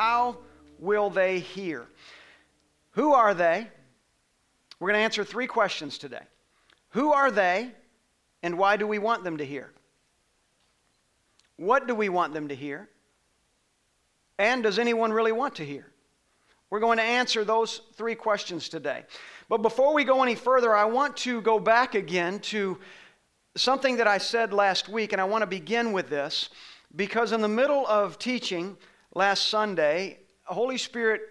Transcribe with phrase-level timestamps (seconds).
[0.00, 0.38] How
[0.78, 1.86] will they hear?
[2.92, 3.68] Who are they?
[4.78, 6.22] We're going to answer three questions today.
[6.92, 7.70] Who are they,
[8.42, 9.70] and why do we want them to hear?
[11.58, 12.88] What do we want them to hear?
[14.38, 15.84] And does anyone really want to hear?
[16.70, 19.04] We're going to answer those three questions today.
[19.50, 22.78] But before we go any further, I want to go back again to
[23.54, 26.48] something that I said last week, and I want to begin with this
[26.96, 28.78] because in the middle of teaching
[29.14, 31.22] last Sunday, Holy Spirit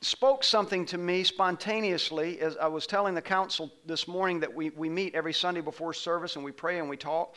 [0.00, 4.70] spoke something to me spontaneously as I was telling the council this morning that we,
[4.70, 7.36] we meet every Sunday before service and we pray and we talk,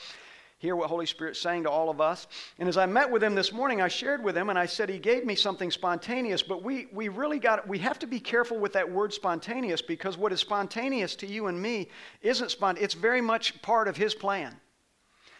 [0.59, 2.25] hear what Holy Spirit's saying to all of us.
[2.59, 4.87] And as I met with him this morning, I shared with him and I said
[4.87, 8.57] he gave me something spontaneous, but we, we really got, we have to be careful
[8.57, 11.89] with that word spontaneous because what is spontaneous to you and me
[12.21, 14.55] isn't spontaneous, it's very much part of his plan.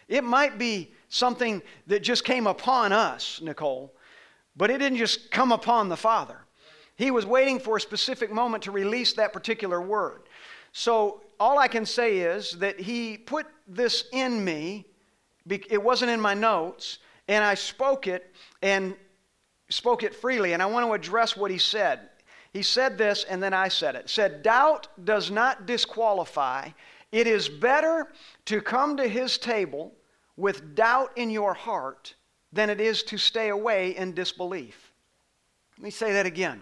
[0.10, 3.94] It might be something that just came upon us, Nicole,
[4.56, 6.40] but it didn't just come upon the Father.
[6.96, 10.24] He was waiting for a specific moment to release that particular word.
[10.72, 14.86] So all I can say is that he put this in me.
[15.50, 18.96] It wasn't in my notes, and I spoke it and
[19.70, 20.54] spoke it freely.
[20.54, 22.10] And I want to address what he said.
[22.54, 24.10] He said this, and then I said it.
[24.10, 26.70] Said, doubt does not disqualify.
[27.12, 28.08] It is better
[28.46, 29.94] to come to his table
[30.38, 32.14] with doubt in your heart
[32.54, 34.92] than it is to stay away in disbelief.
[35.78, 36.62] Let me say that again.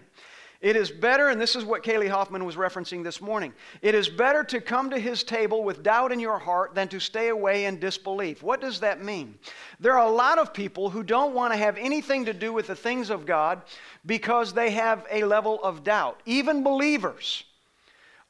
[0.62, 3.52] It is better, and this is what Kaylee Hoffman was referencing this morning.
[3.82, 7.00] It is better to come to his table with doubt in your heart than to
[7.00, 8.44] stay away in disbelief.
[8.44, 9.34] What does that mean?
[9.80, 12.68] There are a lot of people who don't want to have anything to do with
[12.68, 13.62] the things of God
[14.06, 16.20] because they have a level of doubt.
[16.26, 17.42] Even believers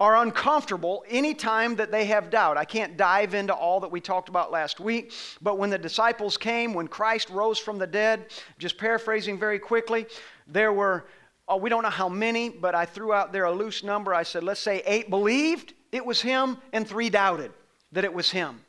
[0.03, 2.57] are uncomfortable anytime that they have doubt.
[2.57, 6.37] I can't dive into all that we talked about last week, but when the disciples
[6.37, 8.27] came, when Christ rose from the dead,
[8.59, 10.07] just paraphrasing very quickly,
[10.49, 11.05] there were
[11.47, 14.13] oh, we don't know how many, but I threw out there a loose number.
[14.13, 17.53] I said, let's say eight believed it was him and three doubted
[17.93, 18.61] that it was him.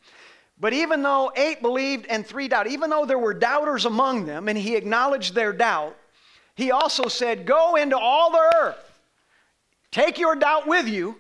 [0.59, 4.49] But even though eight believed and three doubted, even though there were doubters among them
[4.49, 5.97] and he acknowledged their doubt,
[6.53, 9.01] he also said, Go into all the earth,
[9.89, 11.17] take your doubt with you.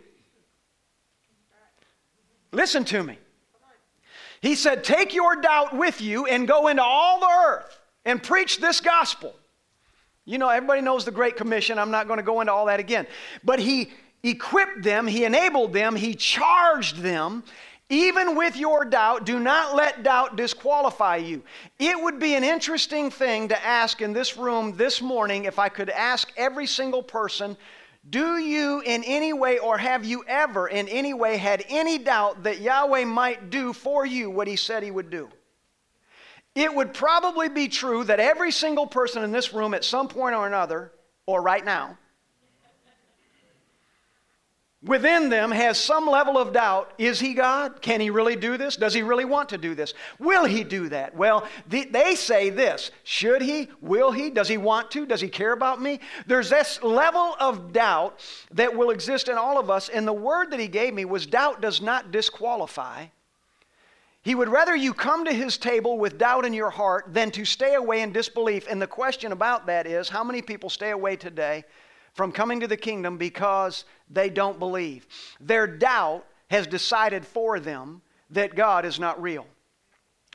[2.53, 3.17] Listen to me.
[4.41, 8.59] He said, Take your doubt with you and go into all the earth and preach
[8.59, 9.33] this gospel.
[10.25, 11.77] You know, everybody knows the Great Commission.
[11.77, 13.07] I'm not going to go into all that again.
[13.43, 17.43] But he equipped them, he enabled them, he charged them.
[17.89, 21.43] Even with your doubt, do not let doubt disqualify you.
[21.77, 25.69] It would be an interesting thing to ask in this room this morning if I
[25.69, 27.57] could ask every single person
[28.09, 32.43] do you in any way or have you ever in any way had any doubt
[32.43, 35.29] that Yahweh might do for you what he said he would do?
[36.53, 40.35] It would probably be true that every single person in this room at some point
[40.35, 40.91] or another,
[41.25, 41.97] or right now,
[44.83, 47.81] within them has some level of doubt is he God?
[47.81, 48.75] Can he really do this?
[48.75, 49.93] Does he really want to do this?
[50.19, 51.15] Will he do that?
[51.15, 53.69] Well, the, they say this should he?
[53.81, 54.29] Will he?
[54.29, 55.05] Does he want to?
[55.05, 55.99] Does he care about me?
[56.27, 58.19] There's this level of doubt
[58.51, 61.25] that will exist in all of us, and the word that he gave me was
[61.25, 63.05] doubt does not disqualify.
[64.23, 67.43] He would rather you come to his table with doubt in your heart than to
[67.43, 68.67] stay away in disbelief.
[68.69, 71.65] And the question about that is how many people stay away today
[72.13, 75.07] from coming to the kingdom because they don't believe?
[75.39, 79.45] Their doubt has decided for them that God is not real.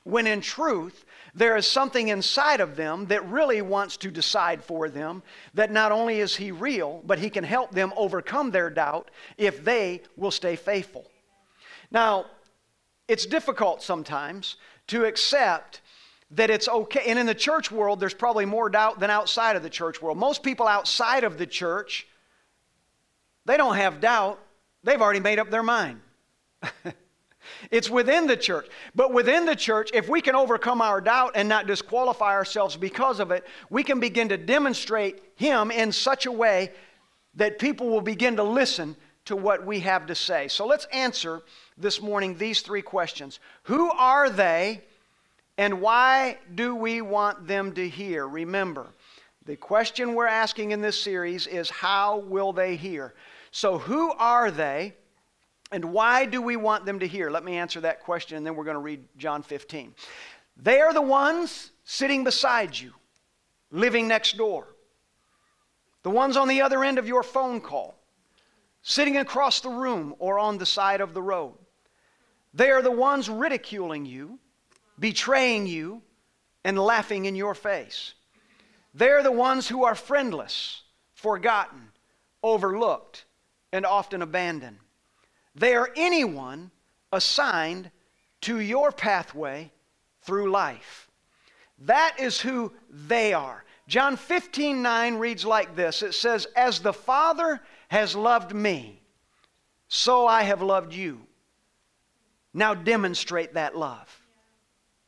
[0.03, 4.89] When in truth, there is something inside of them that really wants to decide for
[4.89, 5.21] them
[5.53, 9.63] that not only is He real, but He can help them overcome their doubt if
[9.63, 11.05] they will stay faithful.
[11.91, 12.25] Now,
[13.07, 14.55] it's difficult sometimes
[14.87, 15.81] to accept
[16.31, 17.03] that it's okay.
[17.07, 20.17] And in the church world, there's probably more doubt than outside of the church world.
[20.17, 22.07] Most people outside of the church,
[23.45, 24.39] they don't have doubt,
[24.83, 26.01] they've already made up their mind.
[27.71, 28.67] it's within the church.
[28.93, 33.19] But within the church, if we can overcome our doubt and not disqualify ourselves because
[33.19, 36.71] of it, we can begin to demonstrate Him in such a way
[37.35, 38.95] that people will begin to listen
[39.25, 40.47] to what we have to say.
[40.47, 41.41] So let's answer
[41.77, 44.81] this morning these three questions Who are they,
[45.59, 48.25] and why do we want them to hear?
[48.25, 48.87] Remember,
[49.45, 53.13] the question we're asking in this series is How will they hear?
[53.51, 54.93] So, who are they,
[55.69, 57.29] and why do we want them to hear?
[57.29, 59.93] Let me answer that question, and then we're going to read John 15.
[60.55, 62.93] They are the ones sitting beside you,
[63.69, 64.65] living next door,
[66.03, 67.99] the ones on the other end of your phone call,
[68.81, 71.55] sitting across the room or on the side of the road.
[72.53, 74.39] They are the ones ridiculing you,
[74.99, 76.01] betraying you,
[76.63, 78.13] and laughing in your face.
[78.93, 80.81] They're the ones who are friendless,
[81.13, 81.91] forgotten,
[82.43, 83.25] overlooked,
[83.71, 84.77] and often abandoned.
[85.55, 86.71] They are anyone
[87.11, 87.91] assigned
[88.41, 89.71] to your pathway
[90.21, 91.09] through life.
[91.79, 93.63] That is who they are.
[93.87, 99.01] John 15 9 reads like this It says, As the Father has loved me,
[99.87, 101.21] so I have loved you.
[102.53, 104.18] Now demonstrate that love.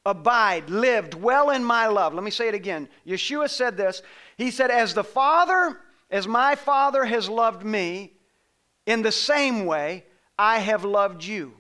[0.06, 2.13] Abide, live, dwell in my love.
[2.13, 2.89] Let me say it again.
[3.06, 4.01] Yeshua said this.
[4.38, 8.13] He said, As the Father, as my Father has loved me,
[8.86, 10.06] in the same way
[10.38, 11.53] I have loved you.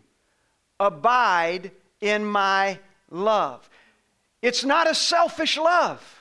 [0.79, 2.79] Abide in my
[3.11, 3.69] love.
[4.41, 6.20] It's not a selfish love.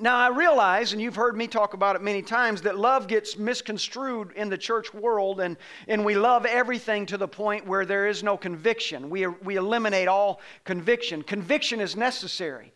[0.00, 3.38] Now, I realize, and you've heard me talk about it many times, that love gets
[3.38, 5.56] misconstrued in the church world, and,
[5.86, 9.08] and we love everything to the point where there is no conviction.
[9.08, 11.22] We, we eliminate all conviction.
[11.22, 12.72] Conviction is necessary.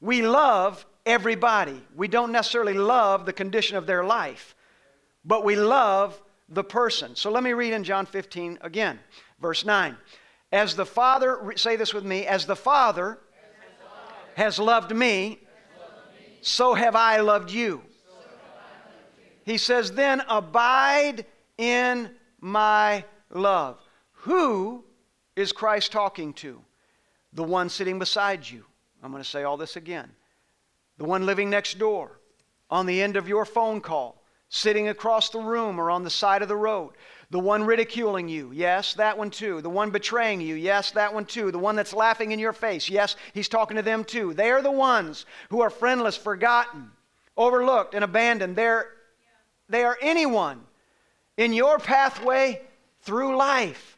[0.00, 1.80] We love everybody.
[1.94, 4.56] We don't necessarily love the condition of their life,
[5.24, 7.14] but we love the person.
[7.14, 8.98] So let me read in John 15 again,
[9.40, 9.96] verse 9.
[10.50, 13.18] As the Father, say this with me, as the Father,
[14.34, 15.38] has loved me,
[16.40, 17.82] so have I loved you.
[19.44, 21.26] He says, then abide
[21.58, 22.10] in
[22.40, 23.80] my love.
[24.12, 24.84] Who
[25.36, 26.62] is Christ talking to?
[27.32, 28.64] The one sitting beside you.
[29.02, 30.10] I'm going to say all this again.
[30.98, 32.20] The one living next door,
[32.70, 36.42] on the end of your phone call, sitting across the room or on the side
[36.42, 36.92] of the road.
[37.30, 39.60] The one ridiculing you, yes, that one too.
[39.60, 41.52] The one betraying you, yes, that one too.
[41.52, 44.34] The one that's laughing in your face, yes, he's talking to them too.
[44.34, 46.90] They are the ones who are friendless, forgotten,
[47.36, 48.56] overlooked, and abandoned.
[48.56, 48.88] They're,
[49.68, 50.60] they are anyone
[51.36, 52.62] in your pathway
[53.02, 53.96] through life.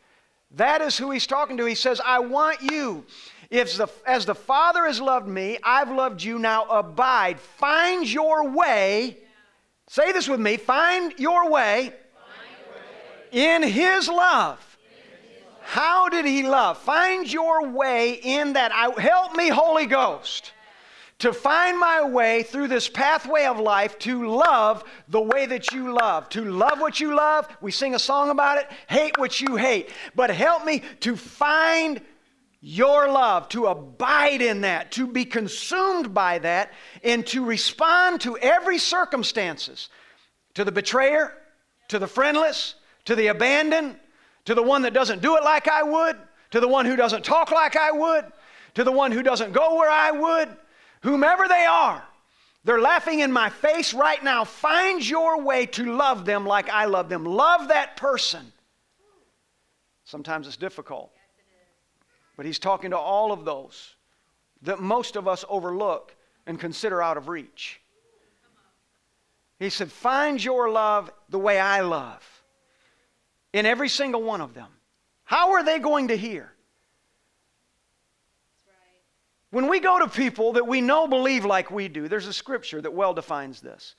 [0.56, 1.64] That is who he's talking to.
[1.64, 3.06] He says, I want you.
[3.49, 6.38] If the, as the Father has loved me, I've loved you.
[6.38, 7.40] Now abide.
[7.40, 9.17] Find your way.
[9.88, 10.58] Say this with me.
[10.58, 11.94] Find your way
[13.32, 14.79] in His love.
[15.62, 16.79] How did He love?
[16.79, 18.73] Find your way in that.
[18.73, 20.52] I, help me, Holy Ghost,
[21.20, 25.94] to find my way through this pathway of life to love the way that you
[25.94, 26.29] love.
[26.31, 27.49] To love what you love.
[27.61, 28.69] We sing a song about it.
[28.88, 29.90] Hate what you hate.
[30.14, 32.00] But help me to find
[32.61, 38.38] your love, to abide in that, to be consumed by that, and to respond to
[38.38, 39.88] every circumstances,
[40.55, 41.32] to the betrayer,
[41.88, 43.96] to the friendless, to the abandoned,
[44.44, 46.16] to the one that doesn't do it like I would,
[46.50, 48.26] to the one who doesn't talk like I would,
[48.75, 50.49] to the one who doesn't go where I would,
[51.02, 52.02] whomever they are.
[52.64, 54.44] They're laughing in my face right now.
[54.44, 57.25] Find your way to love them like I love them.
[57.25, 58.52] Love that person.
[60.05, 61.10] Sometimes it's difficult.
[62.37, 63.96] But he's talking to all of those
[64.62, 66.14] that most of us overlook
[66.46, 67.81] and consider out of reach.
[69.58, 72.31] He said, Find your love the way I love
[73.52, 74.69] in every single one of them.
[75.25, 76.52] How are they going to hear?
[79.50, 82.81] When we go to people that we know believe like we do, there's a scripture
[82.81, 83.94] that well defines this.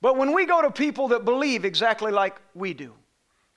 [0.00, 2.92] But when we go to people that believe exactly like we do,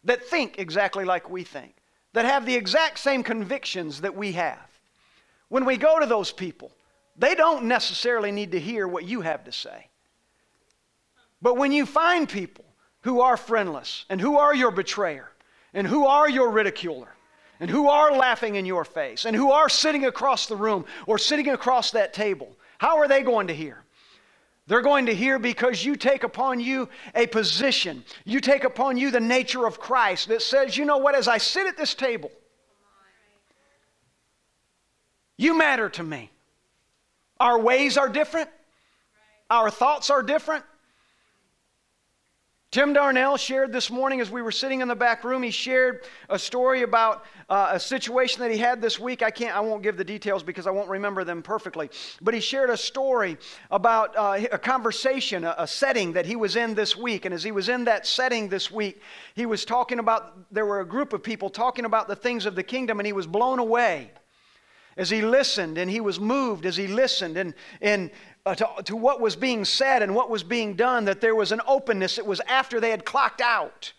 [0.03, 1.75] that think exactly like we think,
[2.13, 4.59] that have the exact same convictions that we have,
[5.47, 6.71] when we go to those people,
[7.17, 9.87] they don't necessarily need to hear what you have to say.
[11.41, 12.65] But when you find people
[13.01, 15.31] who are friendless and who are your betrayer,
[15.73, 17.09] and who are your ridiculer?
[17.59, 19.25] And who are laughing in your face?
[19.25, 22.55] And who are sitting across the room or sitting across that table?
[22.77, 23.83] How are they going to hear?
[24.67, 28.03] They're going to hear because you take upon you a position.
[28.25, 31.37] You take upon you the nature of Christ that says, you know what, as I
[31.37, 32.31] sit at this table,
[35.37, 36.29] you matter to me.
[37.39, 38.49] Our ways are different,
[39.49, 40.65] our thoughts are different,
[42.77, 45.41] Tim Darnell shared this morning as we were sitting in the back room.
[45.41, 49.23] He shared a story about uh, a situation that he had this week.
[49.23, 51.89] I can't, I won't give the details because I won't remember them perfectly.
[52.21, 53.39] But he shared a story
[53.71, 57.25] about uh, a conversation, a, a setting that he was in this week.
[57.25, 59.01] And as he was in that setting this week,
[59.33, 62.53] he was talking about, there were a group of people talking about the things of
[62.53, 64.11] the kingdom, and he was blown away
[64.97, 68.09] as he listened and he was moved as he listened and, and
[68.47, 71.51] uh, to, to what was being said and what was being done, that there was
[71.51, 72.17] an openness.
[72.17, 73.93] It was after they had clocked out.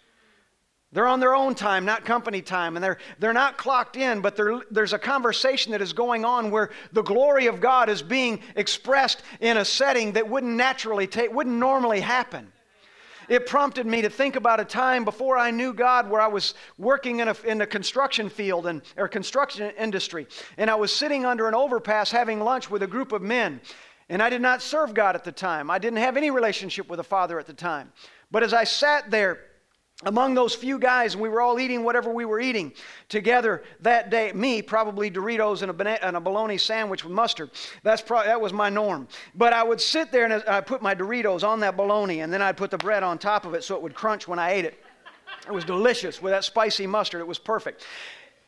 [0.90, 4.38] They're on their own time, not company time, and they're, they're not clocked in, but
[4.70, 9.22] there's a conversation that is going on where the glory of God is being expressed
[9.40, 12.50] in a setting that wouldn't naturally take, wouldn't normally happen.
[13.28, 16.54] It prompted me to think about a time before I knew God where I was
[16.78, 20.26] working in a, in a construction field and, or construction industry,
[20.56, 23.60] and I was sitting under an overpass having lunch with a group of men.
[24.08, 25.70] And I did not serve God at the time.
[25.70, 27.92] I didn't have any relationship with the Father at the time.
[28.30, 29.40] But as I sat there,
[30.04, 32.72] among those few guys, and we were all eating whatever we were eating
[33.08, 34.30] together that day.
[34.32, 37.50] Me, probably Doritos and a, and a bologna sandwich with mustard.
[37.82, 39.08] That's pro- that was my norm.
[39.34, 42.40] But I would sit there and I put my Doritos on that bologna, and then
[42.42, 44.64] I'd put the bread on top of it so it would crunch when I ate
[44.64, 44.78] it.
[45.46, 47.20] It was delicious with that spicy mustard.
[47.20, 47.84] It was perfect.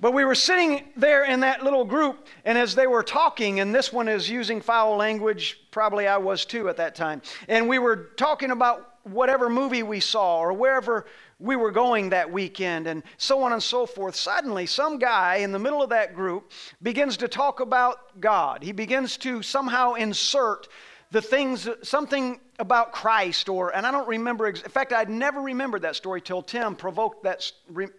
[0.00, 3.74] But we were sitting there in that little group, and as they were talking, and
[3.74, 7.78] this one is using foul language, probably I was too at that time, and we
[7.78, 11.06] were talking about whatever movie we saw or wherever
[11.38, 14.14] we were going that weekend and so on and so forth.
[14.14, 16.50] Suddenly, some guy in the middle of that group
[16.82, 18.62] begins to talk about God.
[18.62, 20.68] He begins to somehow insert
[21.10, 25.82] the things, something about Christ, or, and I don't remember, in fact, I'd never remembered
[25.82, 27.50] that story till Tim provoked that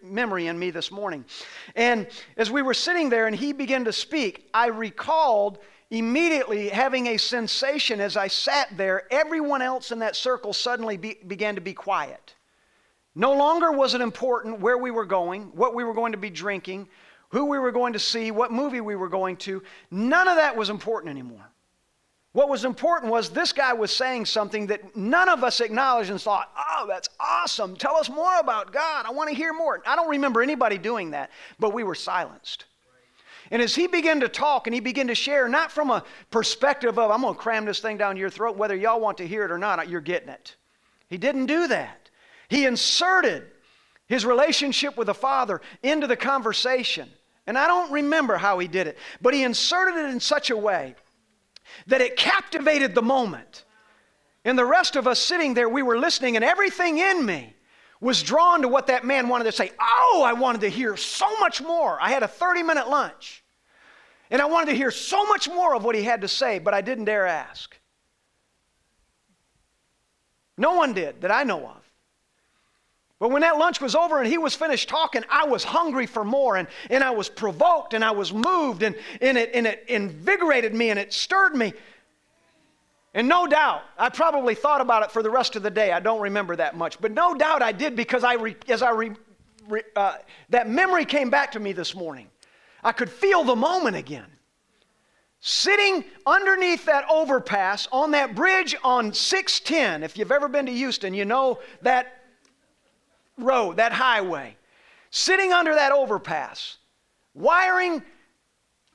[0.02, 1.24] memory in me this morning.
[1.76, 5.58] And as we were sitting there and he began to speak, I recalled
[5.90, 11.18] immediately having a sensation as I sat there, everyone else in that circle suddenly be,
[11.26, 12.34] began to be quiet.
[13.14, 16.30] No longer was it important where we were going, what we were going to be
[16.30, 16.88] drinking,
[17.28, 19.62] who we were going to see, what movie we were going to.
[19.90, 21.51] None of that was important anymore.
[22.32, 26.20] What was important was this guy was saying something that none of us acknowledged and
[26.20, 27.76] thought, oh, that's awesome.
[27.76, 29.04] Tell us more about God.
[29.04, 29.82] I want to hear more.
[29.86, 32.64] I don't remember anybody doing that, but we were silenced.
[33.50, 36.98] And as he began to talk and he began to share, not from a perspective
[36.98, 39.44] of, I'm going to cram this thing down your throat, whether y'all want to hear
[39.44, 40.56] it or not, uh, you're getting it.
[41.08, 42.08] He didn't do that.
[42.48, 43.44] He inserted
[44.06, 47.10] his relationship with the Father into the conversation.
[47.46, 50.56] And I don't remember how he did it, but he inserted it in such a
[50.56, 50.94] way
[51.86, 53.64] that it captivated the moment.
[54.44, 57.54] And the rest of us sitting there, we were listening, and everything in me
[58.00, 59.70] was drawn to what that man wanted to say.
[59.80, 61.98] Oh, I wanted to hear so much more.
[62.00, 63.44] I had a 30 minute lunch,
[64.30, 66.74] and I wanted to hear so much more of what he had to say, but
[66.74, 67.78] I didn't dare ask.
[70.58, 71.81] No one did that I know of.
[73.22, 76.24] But when that lunch was over and he was finished talking, I was hungry for
[76.24, 79.84] more and, and I was provoked and I was moved and, and, it, and it
[79.86, 81.72] invigorated me and it stirred me.
[83.14, 85.92] And no doubt, I probably thought about it for the rest of the day.
[85.92, 87.00] I don't remember that much.
[87.00, 89.12] But no doubt I did because I re, as I re,
[89.68, 90.16] re, uh,
[90.48, 92.26] that memory came back to me this morning.
[92.82, 94.26] I could feel the moment again.
[95.38, 101.14] Sitting underneath that overpass on that bridge on 610, if you've ever been to Houston,
[101.14, 102.21] you know that
[103.42, 104.56] road, that highway,
[105.10, 106.78] sitting under that overpass,
[107.34, 108.02] wiring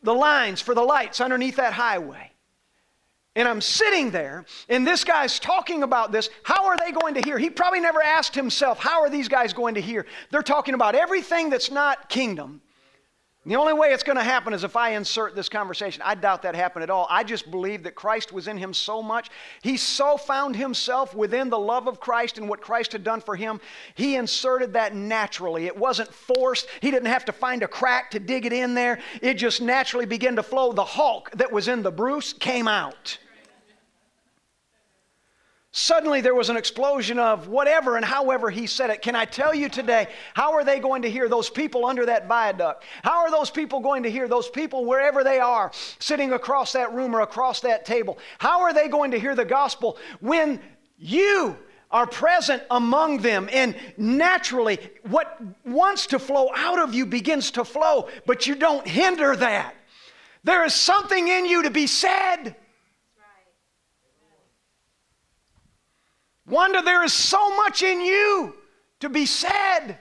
[0.04, 2.32] the lines for the lights underneath that highway.
[3.36, 6.30] And I'm sitting there, and this guy's talking about this.
[6.42, 7.38] How are they going to hear?
[7.38, 10.08] He probably never asked himself, How are these guys going to hear?
[10.32, 12.62] They're talking about everything that's not kingdom
[13.48, 16.02] the only way it's going to happen is if I insert this conversation.
[16.06, 17.08] I doubt that happened at all.
[17.10, 19.30] I just believe that Christ was in him so much.
[19.62, 23.38] He so found himself within the love of Christ and what Christ had done for
[23.38, 23.62] him.
[23.96, 25.66] He inserted that naturally.
[25.66, 26.68] It wasn't forced.
[26.82, 29.00] He didn't have to find a crack to dig it in there.
[29.22, 30.74] It just naturally began to flow.
[30.74, 33.18] The Hulk that was in the Bruce came out.
[35.78, 39.04] Suddenly there was an explosion of whatever and however he said it.
[39.04, 42.28] Can I tell you today, how are they going to hear those people under that
[42.28, 42.84] viaduct?
[43.04, 45.70] How are those people going to hear those people wherever they are,
[46.00, 48.18] sitting across that room or across that table?
[48.40, 50.60] How are they going to hear the gospel when
[50.98, 51.56] you
[51.92, 57.64] are present among them and naturally what wants to flow out of you begins to
[57.64, 59.76] flow, but you don't hinder that?
[60.44, 62.56] There is something in you to be said.
[66.48, 68.56] Wanda, there is so much in you
[69.02, 69.98] to be said.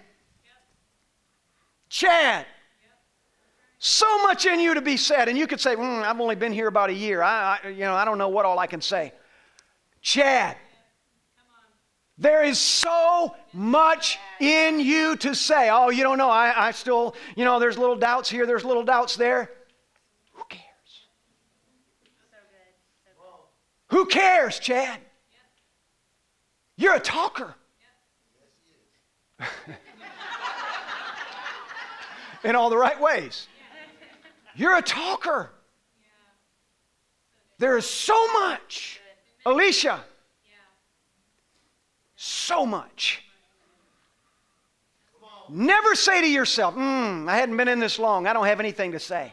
[1.89, 2.47] Chad,
[3.79, 5.29] so much in you to be said.
[5.29, 7.23] And you could say, mm, I've only been here about a year.
[7.23, 9.13] I, I, you know, I don't know what all I can say.
[10.03, 10.57] Chad,
[12.19, 15.69] there is so much in you to say.
[15.71, 16.31] Oh, you don't know.
[16.31, 19.51] I, I still, you know, there's little doubts here, there's little doubts there.
[20.33, 20.63] Who cares?
[23.89, 25.01] Who cares, Chad?
[26.77, 27.55] You're a talker.
[32.45, 33.49] In all the right ways.
[34.55, 35.51] You're a talker.
[37.59, 39.01] There is so much.
[39.47, 40.05] Alicia,
[42.17, 43.23] so much.
[45.49, 48.27] Never say to yourself, hmm, I hadn't been in this long.
[48.27, 49.33] I don't have anything to say.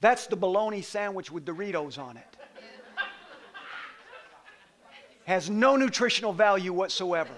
[0.00, 2.33] That's the bologna sandwich with Doritos on it
[5.24, 7.34] has no nutritional value whatsoever,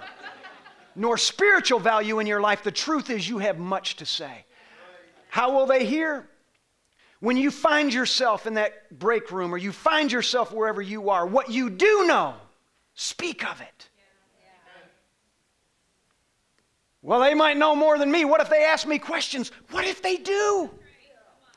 [0.94, 2.62] nor spiritual value in your life.
[2.62, 4.44] The truth is, you have much to say.
[5.28, 6.28] How will they hear?
[7.20, 11.26] when you find yourself in that break room or you find yourself wherever you are,
[11.26, 12.34] what you do know,
[12.94, 13.88] speak of it.
[17.02, 18.24] Well, they might know more than me.
[18.24, 19.52] What if they ask me questions?
[19.70, 20.70] What if they do?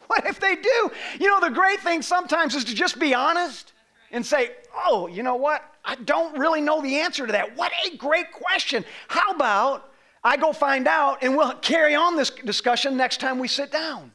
[0.08, 0.92] What if they do?
[1.20, 3.74] You know, the great thing sometimes is to just be honest
[4.12, 4.52] and say,
[4.86, 5.64] oh, you know what?
[5.86, 7.56] I don't really know the answer to that.
[7.56, 8.86] What a great question.
[9.08, 9.92] How about
[10.24, 14.12] I go find out and we'll carry on this discussion next time we sit down?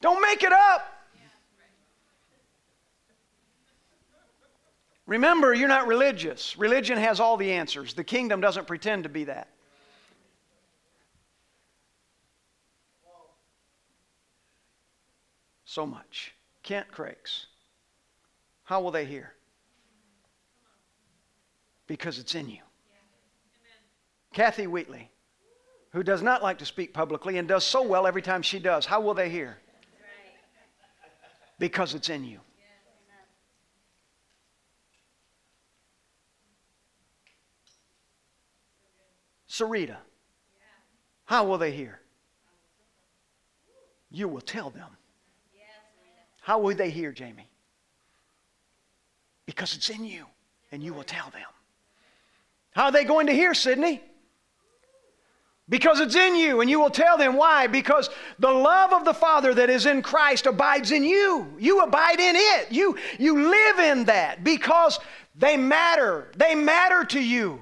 [0.00, 0.96] Don't make it up.
[5.06, 6.56] Remember, you're not religious.
[6.56, 7.94] Religion has all the answers.
[7.94, 9.48] The kingdom doesn't pretend to be that.
[15.64, 16.32] So much.
[16.70, 17.46] Kent Crakes.
[18.62, 19.34] How will they hear?
[21.88, 22.60] Because it's in you.
[24.32, 25.10] Kathy Wheatley,
[25.90, 28.86] who does not like to speak publicly and does so well every time she does,
[28.86, 29.58] how will they hear?
[31.58, 32.38] Because it's in you.
[39.48, 39.96] Sarita,
[41.24, 42.00] how will they hear?
[44.12, 44.90] You will tell them.
[46.50, 47.48] How will they hear, Jamie?
[49.46, 50.26] Because it's in you,
[50.72, 51.46] and you will tell them.
[52.72, 54.02] How are they going to hear, Sydney?
[55.68, 57.68] Because it's in you, and you will tell them why.
[57.68, 61.54] Because the love of the Father that is in Christ abides in you.
[61.56, 62.72] You abide in it.
[62.72, 64.98] You, you live in that because
[65.36, 66.32] they matter.
[66.36, 67.60] They matter to you.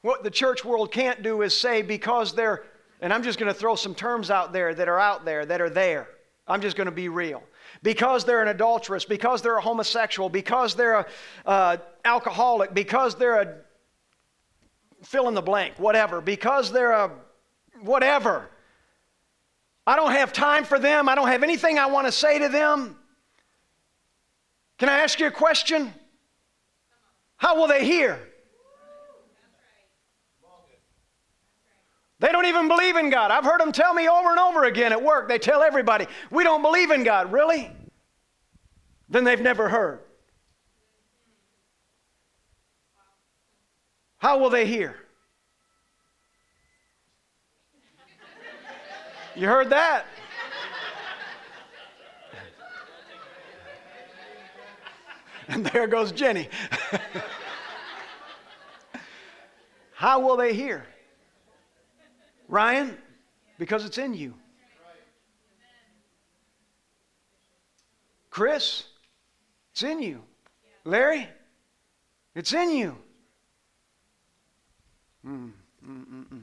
[0.00, 2.64] What the church world can't do is say because they're,
[3.00, 5.60] and I'm just going to throw some terms out there that are out there, that
[5.60, 6.08] are there.
[6.52, 7.42] I'm just going to be real.
[7.82, 11.06] Because they're an adulteress, because they're a homosexual, because they're a
[11.46, 13.54] uh, alcoholic, because they're a
[15.02, 17.10] fill in the blank, whatever, because they're a
[17.80, 18.50] whatever.
[19.86, 21.08] I don't have time for them.
[21.08, 22.96] I don't have anything I want to say to them.
[24.78, 25.92] Can I ask you a question?
[27.36, 28.20] How will they hear?
[32.22, 33.32] They don't even believe in God.
[33.32, 35.28] I've heard them tell me over and over again at work.
[35.28, 37.32] They tell everybody, we don't believe in God.
[37.32, 37.68] Really?
[39.08, 39.98] Then they've never heard.
[44.18, 44.94] How will they hear?
[49.34, 50.06] You heard that?
[55.48, 56.48] And there goes Jenny.
[59.94, 60.86] How will they hear?
[62.52, 62.98] Ryan,
[63.58, 64.34] because it's in you.
[68.28, 68.84] Chris,
[69.72, 70.22] it's in you.
[70.84, 71.26] Larry,
[72.34, 72.98] it's in you.
[75.26, 76.42] Mm, mm, mm, mm.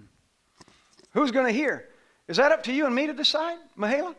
[1.13, 1.89] Who's going to hear?
[2.27, 4.15] Is that up to you and me to decide, Mahela?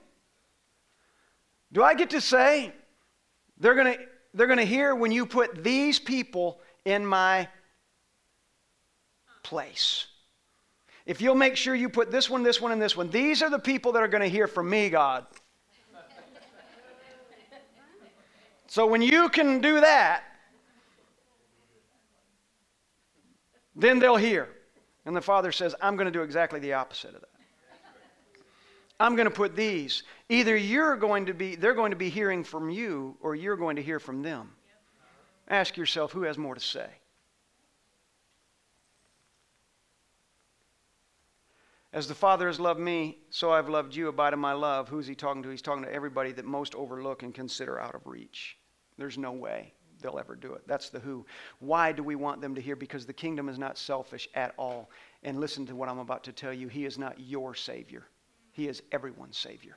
[1.73, 2.71] Do I get to say
[3.59, 7.49] they're going to they're going to hear when you put these people in my
[9.43, 10.07] place?
[11.07, 13.51] If you'll make sure you put this one, this one, and this one, these are
[13.51, 15.27] the people that are going to hear from me, God.
[18.67, 20.23] So when you can do that,
[23.75, 24.49] then they'll hear.
[25.07, 27.29] And the Father says, I'm going to do exactly the opposite of that.
[29.01, 30.03] I'm going to put these.
[30.29, 33.77] Either you're going to be, they're going to be hearing from you, or you're going
[33.77, 34.51] to hear from them.
[35.49, 36.87] Ask yourself who has more to say.
[41.93, 44.09] As the Father has loved me, so I've loved you.
[44.09, 44.89] Abide in my love.
[44.89, 45.49] Who's he talking to?
[45.49, 48.57] He's talking to everybody that most overlook and consider out of reach.
[48.97, 50.63] There's no way they'll ever do it.
[50.69, 51.27] That's the who.
[51.59, 52.77] Why do we want them to hear?
[52.77, 54.91] Because the kingdom is not selfish at all.
[55.25, 56.69] And listen to what I'm about to tell you.
[56.69, 58.05] He is not your Savior,
[58.53, 59.77] He is everyone's Savior.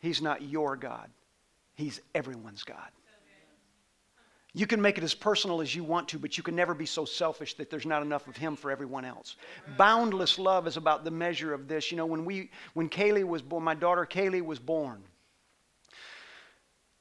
[0.00, 1.10] He's not your God,
[1.74, 2.90] He's everyone's God.
[4.58, 6.84] You can make it as personal as you want to, but you can never be
[6.84, 9.36] so selfish that there's not enough of him for everyone else.
[9.76, 11.92] Boundless love is about the measure of this.
[11.92, 15.04] You know, when we when Kaylee was born, my daughter Kaylee was born.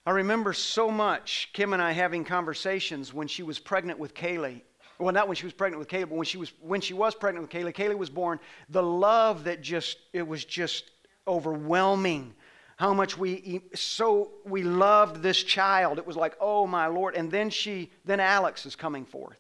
[0.06, 4.62] I remember so much Kim and I having conversations when she was pregnant with Kaylee.
[5.00, 7.16] Well, not when she was pregnant with Kaylee, but when she was when she was
[7.16, 7.74] pregnant with Kaylee.
[7.74, 8.40] Kaylee was born.
[8.70, 10.92] The love that just it was just
[11.28, 12.36] overwhelming
[12.78, 15.98] how much we so we loved this child.
[15.98, 17.16] It was like, oh my Lord.
[17.16, 19.38] And then she, then Alex is coming forth.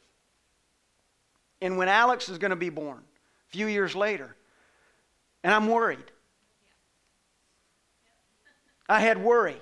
[1.61, 4.35] And when Alex is going to be born, a few years later,
[5.43, 6.11] and I'm worried.
[8.89, 9.61] I had worry.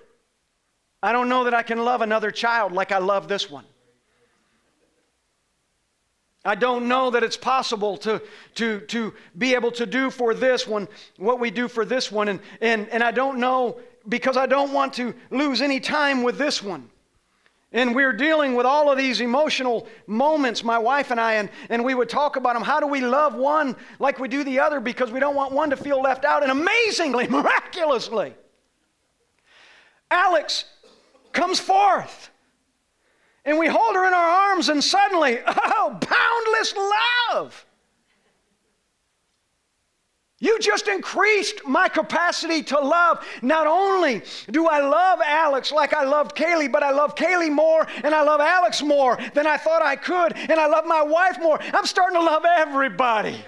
[1.03, 3.65] I don't know that I can love another child like I love this one.
[6.45, 8.21] I don't know that it's possible to,
[8.55, 12.27] to, to be able to do for this one what we do for this one.
[12.27, 16.37] And, and, and I don't know because I don't want to lose any time with
[16.37, 16.89] this one.
[17.71, 21.83] And we're dealing with all of these emotional moments, my wife and I, and, and
[21.83, 22.63] we would talk about them.
[22.63, 25.71] How do we love one like we do the other because we don't want one
[25.71, 26.43] to feel left out?
[26.43, 28.33] And amazingly, miraculously,
[30.09, 30.65] Alex
[31.33, 32.29] comes forth.
[33.45, 37.65] And we hold her in our arms, and suddenly, oh, boundless love.
[40.39, 43.25] You just increased my capacity to love.
[43.41, 47.87] Not only do I love Alex like I loved Kaylee, but I love Kaylee more
[48.03, 51.39] and I love Alex more than I thought I could, and I love my wife
[51.41, 51.59] more.
[51.73, 53.43] I'm starting to love everybody.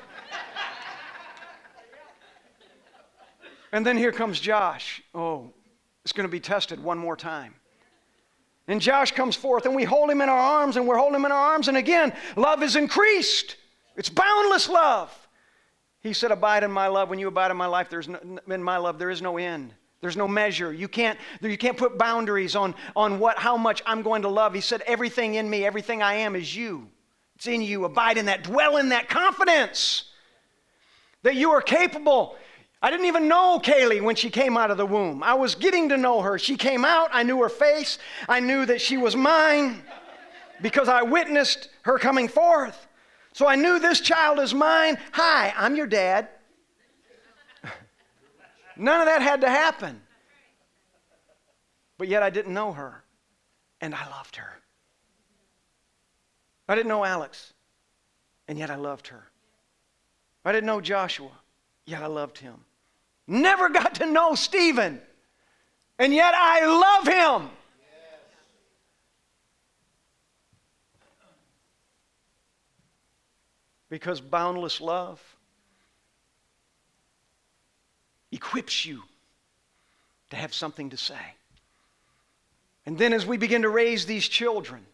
[3.73, 5.03] and then here comes Josh.
[5.13, 5.53] Oh,
[6.05, 7.53] it's going to be tested one more time.
[8.67, 11.25] And Josh comes forth, and we hold him in our arms, and we're holding him
[11.25, 11.69] in our arms.
[11.69, 13.56] And again, love is increased.
[13.95, 15.27] It's boundless love.
[16.01, 17.10] He said, Abide in my love.
[17.10, 19.73] When you abide in my life, there's no, in my love, there is no end.
[20.01, 20.71] There's no measure.
[20.71, 24.53] You can't, you can't put boundaries on, on what, how much I'm going to love.
[24.53, 26.89] He said, Everything in me, everything I am is you.
[27.38, 27.86] It's in you.
[27.86, 28.43] Abide in that.
[28.43, 30.12] Dwell in that confidence
[31.23, 32.36] that you are capable
[32.81, 35.23] I didn't even know Kaylee when she came out of the womb.
[35.23, 36.37] I was getting to know her.
[36.37, 37.97] She came out, I knew her face,
[38.29, 39.81] I knew that she was mine
[40.61, 42.87] because I witnessed her coming forth.
[43.33, 44.97] So I knew this child is mine.
[45.13, 46.29] Hi, I'm your dad.
[48.77, 50.01] None of that had to happen.
[51.97, 53.03] But yet I didn't know her,
[53.81, 54.59] and I loved her.
[56.69, 57.53] I didn't know Alex,
[58.47, 59.23] and yet I loved her.
[60.45, 61.31] I didn't know Joshua,
[61.85, 62.55] yet I loved him.
[63.27, 65.01] Never got to know Stephen,
[65.99, 67.49] and yet I love him.
[73.89, 75.21] Because boundless love
[78.31, 79.03] equips you
[80.29, 81.15] to have something to say.
[82.85, 84.85] And then, as we begin to raise these children,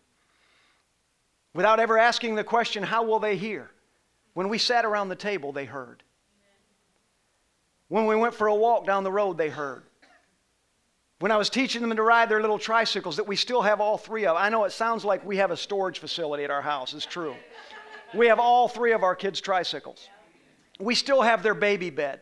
[1.54, 3.70] without ever asking the question, How will they hear?
[4.34, 6.02] When we sat around the table, they heard.
[7.94, 9.84] When we went for a walk down the road, they heard.
[11.20, 14.00] When I was teaching them to ride their little tricycles, that we still have all
[14.00, 14.36] three of.
[14.36, 16.96] I know it sounds like we have a storage facility at our house.
[16.96, 17.36] It's true.
[18.16, 20.10] We have all three of our kids' tricycles.
[20.80, 22.22] We still have their baby bed.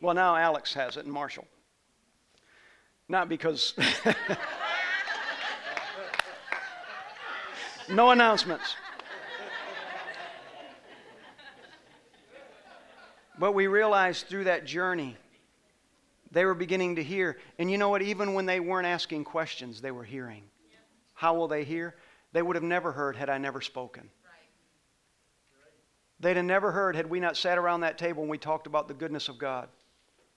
[0.00, 1.46] Well, now Alex has it and Marshall.
[3.08, 3.74] Not because.
[7.88, 8.74] no announcements.
[13.42, 15.16] But we realized through that journey,
[16.30, 17.38] they were beginning to hear.
[17.58, 18.00] And you know what?
[18.00, 20.44] Even when they weren't asking questions, they were hearing.
[21.14, 21.96] How will they hear?
[22.30, 24.08] They would have never heard had I never spoken.
[26.20, 28.86] They'd have never heard had we not sat around that table and we talked about
[28.86, 29.68] the goodness of God.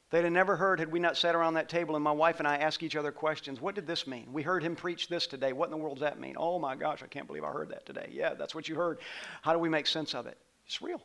[0.10, 2.48] They'd have never heard had we not sat around that table and my wife and
[2.48, 3.62] I asked each other questions.
[3.62, 4.34] What did this mean?
[4.34, 5.54] We heard him preach this today.
[5.54, 6.34] What in the world does that mean?
[6.40, 8.10] Oh my gosh, I can't believe I heard that today.
[8.12, 8.98] Yeah, that's what you heard.
[9.44, 10.40] How do we make sense of it?
[10.66, 11.04] It's real.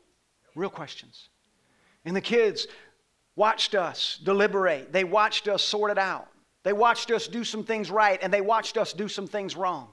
[0.54, 1.28] Real questions.
[2.04, 2.66] And the kids
[3.36, 6.28] watched us deliberate, they watched us sort it out.
[6.62, 9.88] They watched us do some things right, and they watched us do some things wrong.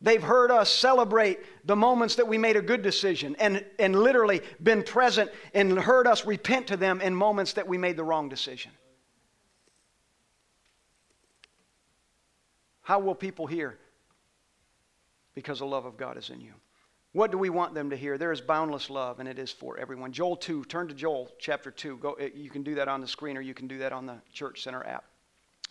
[0.00, 4.42] They've heard us celebrate the moments that we made a good decision and, and literally
[4.60, 8.28] been present and heard us repent to them in moments that we made the wrong
[8.28, 8.72] decision.
[12.82, 13.78] How will people hear?
[15.34, 16.52] Because the love of God is in you.
[17.12, 18.16] What do we want them to hear?
[18.16, 20.12] There is boundless love, and it is for everyone.
[20.12, 21.98] Joel 2, turn to Joel chapter 2.
[21.98, 24.06] Go, eh, you can do that on the screen, or you can do that on
[24.06, 25.04] the Church Center app.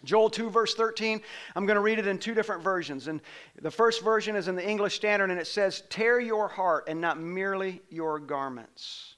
[0.04, 1.22] Joel 2, verse 13.
[1.56, 3.08] I'm going to read it in two different versions.
[3.08, 3.22] And
[3.60, 7.02] the first version is in the English Standard, and it says, Tear your heart and
[7.02, 9.16] not merely your garments.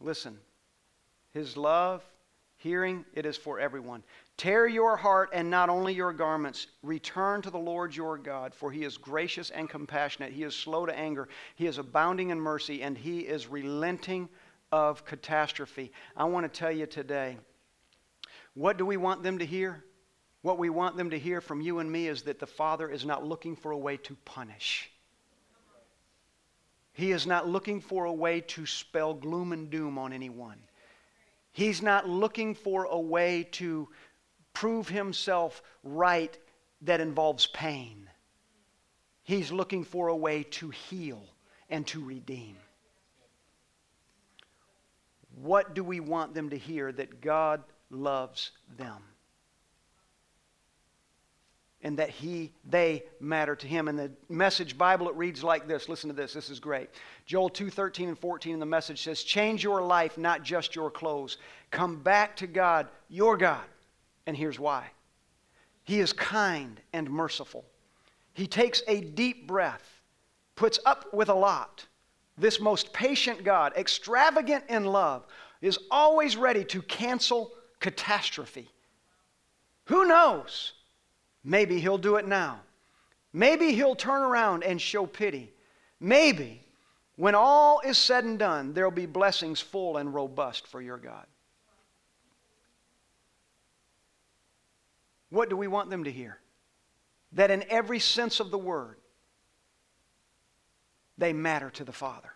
[0.00, 0.36] Listen,
[1.32, 2.02] his love,
[2.56, 4.02] hearing, it is for everyone.
[4.38, 6.68] Tear your heart and not only your garments.
[6.84, 10.32] Return to the Lord your God, for he is gracious and compassionate.
[10.32, 11.28] He is slow to anger.
[11.56, 14.28] He is abounding in mercy, and he is relenting
[14.70, 15.90] of catastrophe.
[16.16, 17.36] I want to tell you today
[18.54, 19.84] what do we want them to hear?
[20.42, 23.04] What we want them to hear from you and me is that the Father is
[23.04, 24.90] not looking for a way to punish.
[26.92, 30.60] He is not looking for a way to spell gloom and doom on anyone.
[31.52, 33.88] He's not looking for a way to
[34.58, 36.36] prove himself right
[36.82, 38.08] that involves pain.
[39.22, 41.22] He's looking for a way to heal
[41.70, 42.56] and to redeem.
[45.40, 46.90] What do we want them to hear?
[46.90, 49.02] That God loves them.
[51.82, 53.86] and that he they matter to him.
[53.86, 55.88] In the message Bible, it reads like this.
[55.88, 56.32] Listen to this.
[56.32, 56.90] This is great.
[57.24, 60.90] Joel 2, 13 and 14 in the message says, Change your life, not just your
[60.90, 61.38] clothes.
[61.70, 63.64] Come back to God, your God.
[64.28, 64.90] And here's why.
[65.84, 67.64] He is kind and merciful.
[68.34, 70.02] He takes a deep breath,
[70.54, 71.86] puts up with a lot.
[72.36, 75.24] This most patient God, extravagant in love,
[75.62, 78.68] is always ready to cancel catastrophe.
[79.86, 80.74] Who knows?
[81.42, 82.60] Maybe he'll do it now.
[83.32, 85.50] Maybe he'll turn around and show pity.
[86.00, 86.62] Maybe
[87.16, 91.24] when all is said and done, there'll be blessings full and robust for your God.
[95.30, 96.38] What do we want them to hear?
[97.32, 98.96] That in every sense of the word,
[101.18, 102.32] they matter to the Father.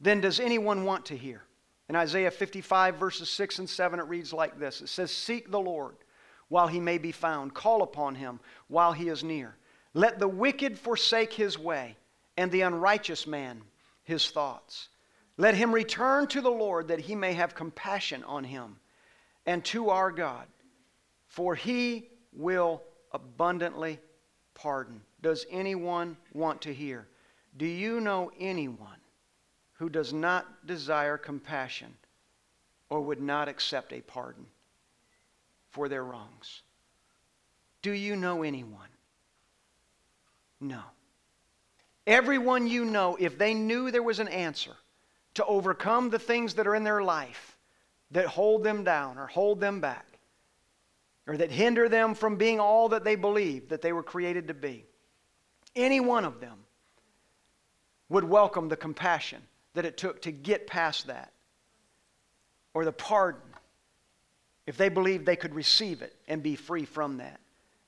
[0.00, 1.42] Then does anyone want to hear?
[1.88, 5.60] In Isaiah 55, verses 6 and 7, it reads like this It says, Seek the
[5.60, 5.96] Lord
[6.48, 9.56] while he may be found, call upon him while he is near.
[9.94, 11.96] Let the wicked forsake his way,
[12.36, 13.62] and the unrighteous man
[14.04, 14.88] his thoughts.
[15.36, 18.76] Let him return to the Lord that he may have compassion on him,
[19.46, 20.46] and to our God,
[21.38, 24.00] for he will abundantly
[24.54, 25.00] pardon.
[25.22, 27.06] Does anyone want to hear?
[27.56, 28.98] Do you know anyone
[29.74, 31.94] who does not desire compassion
[32.90, 34.46] or would not accept a pardon
[35.70, 36.62] for their wrongs?
[37.82, 38.88] Do you know anyone?
[40.60, 40.82] No.
[42.04, 44.74] Everyone you know, if they knew there was an answer
[45.34, 47.56] to overcome the things that are in their life
[48.10, 50.07] that hold them down or hold them back,
[51.28, 54.54] or that hinder them from being all that they believe that they were created to
[54.54, 54.86] be,
[55.76, 56.58] any one of them
[58.08, 59.42] would welcome the compassion
[59.74, 61.30] that it took to get past that,
[62.72, 63.42] or the pardon,
[64.66, 67.38] if they believed they could receive it and be free from that.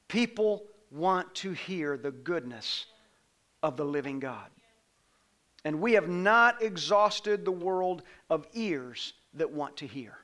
[0.07, 2.87] People want to hear the goodness
[3.63, 4.49] of the living God.
[5.65, 10.19] And we have not exhausted the world of ears that want to hear.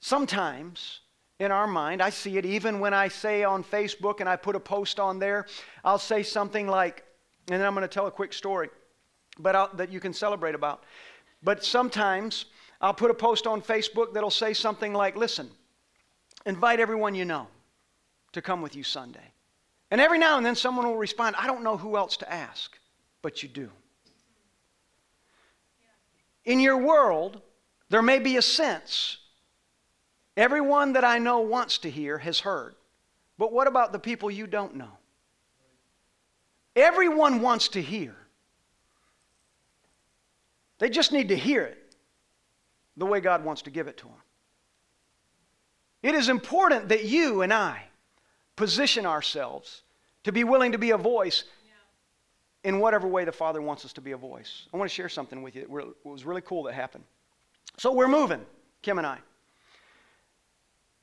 [0.00, 1.00] Sometimes
[1.38, 4.56] in our mind, I see it even when I say on Facebook and I put
[4.56, 5.46] a post on there,
[5.84, 7.04] I'll say something like,
[7.50, 8.68] and then I'm going to tell a quick story
[9.38, 10.82] but I'll, that you can celebrate about.
[11.42, 12.46] But sometimes
[12.80, 15.50] I'll put a post on Facebook that'll say something like, listen,
[16.46, 17.46] invite everyone you know
[18.32, 19.32] to come with you Sunday.
[19.90, 22.78] And every now and then someone will respond, I don't know who else to ask,
[23.22, 23.70] but you do.
[26.44, 27.40] In your world,
[27.88, 29.18] there may be a sense
[30.38, 32.76] everyone that I know wants to hear has heard.
[33.36, 34.92] But what about the people you don't know?
[36.74, 38.14] Everyone wants to hear.
[40.78, 41.96] They just need to hear it
[42.96, 44.14] the way God wants to give it to them.
[46.02, 47.82] It is important that you and I
[48.54, 49.82] position ourselves
[50.22, 51.44] to be willing to be a voice
[52.62, 54.66] in whatever way the Father wants us to be a voice.
[54.72, 55.62] I want to share something with you.
[55.62, 57.04] It was really cool that happened.
[57.76, 58.44] So we're moving,
[58.82, 59.18] Kim and I.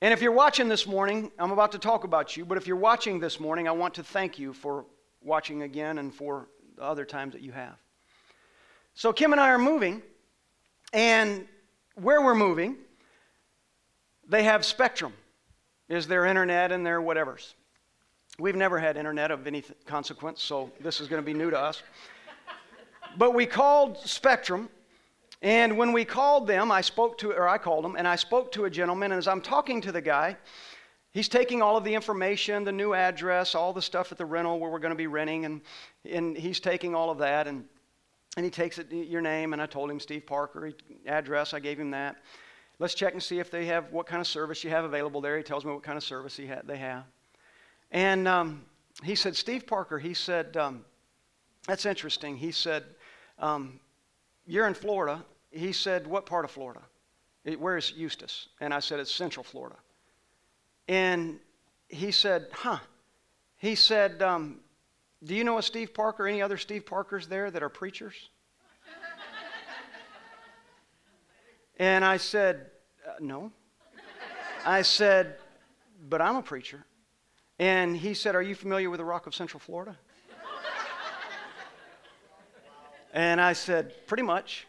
[0.01, 2.75] And if you're watching this morning, I'm about to talk about you, but if you're
[2.75, 4.86] watching this morning, I want to thank you for
[5.21, 7.77] watching again and for the other times that you have.
[8.93, 10.01] So Kim and I are moving,
[10.91, 11.47] and
[11.95, 12.75] where we're moving,
[14.27, 15.13] they have Spectrum,
[15.88, 17.53] is their internet and their whatevers.
[18.38, 21.60] We've never had internet of any consequence, so this is going to be new to
[21.60, 21.84] us.
[23.17, 24.67] but we called Spectrum,
[25.45, 28.51] and when we called them, I spoke to, or I called them, and I spoke
[28.53, 30.36] to a gentleman, and as I'm talking to the guy,
[31.12, 34.60] he's taking all of the information, the new address, all the stuff at the rental
[34.60, 35.62] where we're going to be renting, and,
[36.10, 37.65] and he's taking all of that, and
[38.38, 40.73] and he takes it, your name, and I told him Steve Parker,
[41.05, 42.17] address, I gave him that.
[42.79, 45.38] Let's check and see if they have what kind of service you have available there.
[45.38, 47.05] He tells me what kind of service ha- they have.
[47.91, 48.65] And um,
[49.03, 50.84] he said, Steve Parker, he said, um,
[51.65, 52.36] that's interesting.
[52.36, 52.84] He said,
[53.39, 53.79] um,
[54.45, 55.23] You're in Florida.
[55.55, 56.81] He said, What part of Florida?
[57.57, 58.49] Where's Eustis?
[58.59, 59.77] And I said, It's Central Florida.
[60.87, 61.39] And
[61.87, 62.79] he said, Huh.
[63.57, 64.59] He said, um,
[65.23, 68.13] do you know a Steve Parker, any other Steve Parkers there that are preachers?
[71.77, 72.69] and I said,
[73.07, 73.51] uh, No.
[74.65, 75.37] I said,
[76.09, 76.83] But I'm a preacher.
[77.59, 79.97] And he said, Are you familiar with the Rock of Central Florida?
[83.13, 84.67] and I said, Pretty much.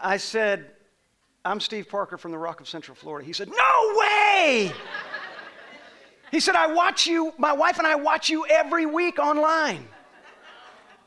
[0.00, 0.70] I said,
[1.44, 3.26] I'm Steve Parker from the Rock of Central Florida.
[3.26, 4.72] He said, No way!
[6.30, 9.88] He said, I watch you, my wife and I watch you every week online.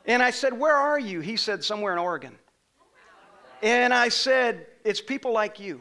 [0.04, 1.20] And I said, Where are you?
[1.20, 2.36] He said, Somewhere in Oregon.
[3.62, 5.80] And I said, It's people like you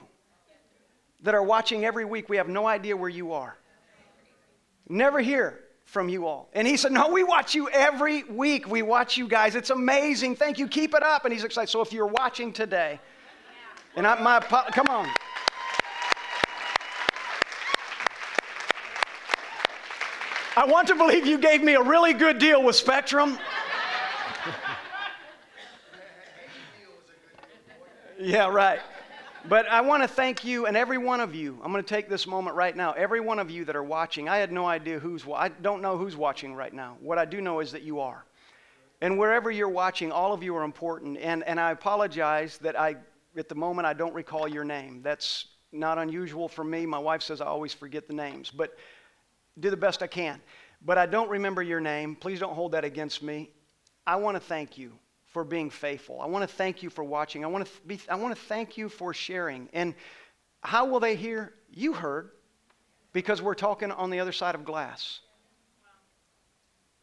[1.23, 3.57] that are watching every week, we have no idea where you are.
[4.89, 5.59] Never hear
[5.91, 6.47] from you all.
[6.53, 8.65] And he said, No, we watch you every week.
[8.65, 9.55] We watch you guys.
[9.55, 10.37] It's amazing.
[10.37, 10.69] Thank you.
[10.69, 11.25] Keep it up.
[11.25, 11.69] And he's excited.
[11.69, 12.97] So if you're watching today,
[13.97, 15.09] and I, my, come on.
[20.55, 23.37] I want to believe you gave me a really good deal with Spectrum.
[28.17, 28.79] yeah, right.
[29.49, 31.59] But I want to thank you and every one of you.
[31.63, 32.91] I'm going to take this moment right now.
[32.91, 35.97] Every one of you that are watching, I had no idea who's I don't know
[35.97, 36.97] who's watching right now.
[36.99, 38.23] What I do know is that you are.
[39.01, 41.17] And wherever you're watching, all of you are important.
[41.17, 42.97] And, and I apologize that I,
[43.35, 45.01] at the moment, I don't recall your name.
[45.01, 46.85] That's not unusual for me.
[46.85, 48.77] My wife says I always forget the names, but
[49.59, 50.39] do the best I can.
[50.85, 52.15] But I don't remember your name.
[52.15, 53.49] Please don't hold that against me.
[54.05, 54.93] I want to thank you
[55.31, 56.21] for being faithful.
[56.21, 57.43] I want to thank you for watching.
[57.43, 59.69] I want to, be, I want to thank you for sharing.
[59.73, 59.95] And
[60.61, 61.53] how will they hear?
[61.71, 62.31] You heard
[63.13, 65.21] because we're talking on the other side of glass.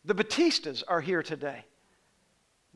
[0.05, 1.65] The Batistas are here today.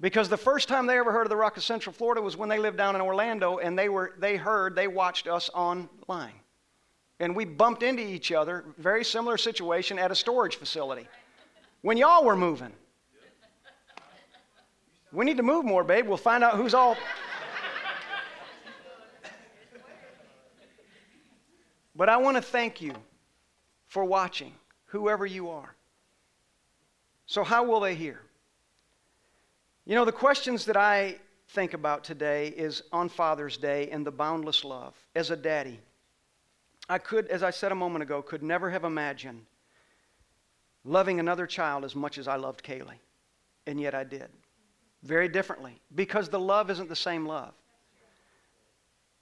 [0.00, 2.48] Because the first time they ever heard of the Rock of Central Florida was when
[2.48, 6.32] they lived down in Orlando and they, were, they heard, they watched us online.
[7.20, 11.06] And we bumped into each other, very similar situation, at a storage facility
[11.82, 12.72] when y'all were moving.
[15.12, 16.08] We need to move more, babe.
[16.08, 16.96] We'll find out who's all.
[21.94, 22.94] but I want to thank you
[23.88, 24.54] for watching,
[24.86, 25.74] whoever you are.
[27.26, 28.20] So, how will they hear?
[29.84, 31.16] You know, the questions that I
[31.48, 34.94] think about today is on Father's Day and the boundless love.
[35.14, 35.78] As a daddy,
[36.88, 39.44] I could, as I said a moment ago, could never have imagined
[40.84, 42.98] loving another child as much as I loved Kaylee.
[43.66, 44.28] And yet I did
[45.02, 47.54] very differently because the love isn't the same love.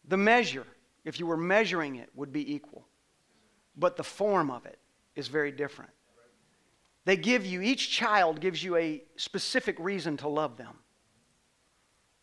[0.09, 0.67] The measure,
[1.05, 2.87] if you were measuring it, would be equal,
[3.77, 4.79] but the form of it
[5.15, 5.91] is very different.
[7.05, 10.79] They give you, each child gives you a specific reason to love them.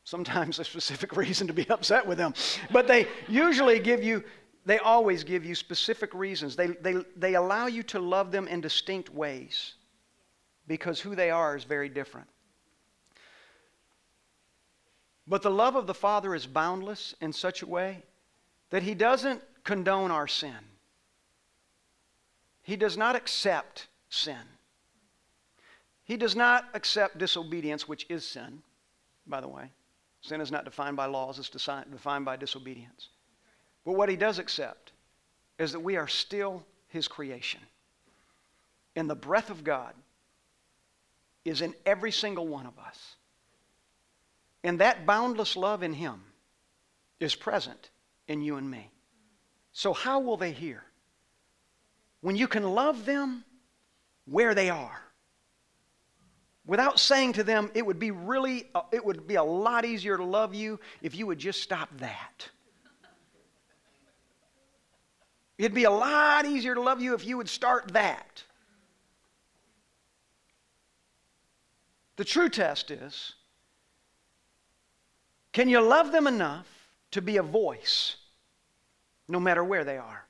[0.03, 2.33] Sometimes a specific reason to be upset with them.
[2.71, 4.23] But they usually give you,
[4.65, 6.55] they always give you specific reasons.
[6.55, 9.73] They, they, they allow you to love them in distinct ways
[10.67, 12.27] because who they are is very different.
[15.27, 18.03] But the love of the Father is boundless in such a way
[18.69, 20.55] that He doesn't condone our sin.
[22.63, 24.37] He does not accept sin.
[26.05, 28.61] He does not accept disobedience, which is sin,
[29.25, 29.69] by the way.
[30.21, 33.09] Sin is not defined by laws, it's defined by disobedience.
[33.85, 34.93] But what He does accept
[35.59, 37.59] is that we are still His creation.
[38.95, 39.93] And the breath of God
[41.43, 43.16] is in every single one of us.
[44.67, 46.21] And that boundless love in Him
[47.21, 47.89] is present
[48.27, 48.91] in you and me.
[49.71, 50.83] So, how will they hear?
[52.19, 53.45] When you can love them
[54.25, 55.01] where they are.
[56.65, 60.17] Without saying to them, it would be really, uh, it would be a lot easier
[60.17, 62.49] to love you if you would just stop that.
[65.57, 68.43] It'd be a lot easier to love you if you would start that.
[72.17, 73.36] The true test is
[75.57, 76.67] can you love them enough
[77.09, 78.17] to be a voice
[79.27, 80.23] no matter where they are?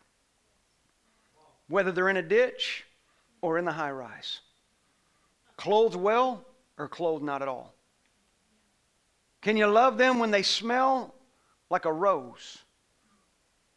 [1.67, 2.85] Whether they're in a ditch
[3.41, 4.39] or in the high rise.
[5.57, 6.45] Clothed well
[6.77, 7.73] or clothed not at all.
[9.41, 11.13] Can you love them when they smell
[11.69, 12.59] like a rose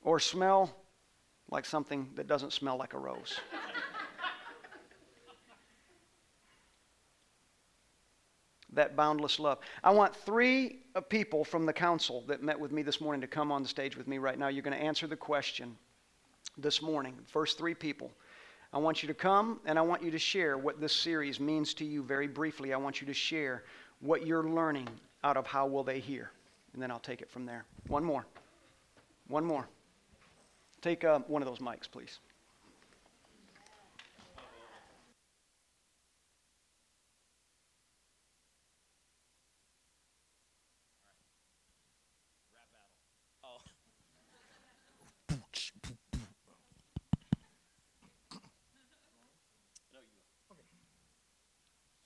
[0.02, 0.72] or smell
[1.50, 3.40] like something that doesn't smell like a rose?
[8.72, 9.58] That boundless love.
[9.82, 13.26] I want three uh, people from the council that met with me this morning to
[13.26, 14.48] come on the stage with me right now.
[14.48, 15.76] You're going to answer the question
[16.56, 17.14] this morning.
[17.26, 18.10] First three people.
[18.72, 21.74] I want you to come and I want you to share what this series means
[21.74, 22.72] to you very briefly.
[22.72, 23.64] I want you to share
[24.00, 24.88] what you're learning
[25.24, 26.30] out of How Will They Hear?
[26.72, 27.64] And then I'll take it from there.
[27.88, 28.26] One more.
[29.28, 29.68] One more.
[30.82, 32.20] Take uh, one of those mics, please.